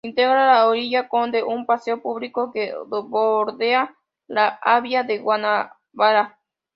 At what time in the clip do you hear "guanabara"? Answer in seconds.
5.19-6.39